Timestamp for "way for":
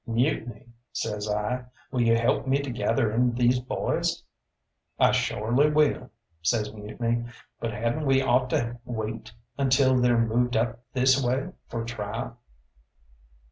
11.23-11.85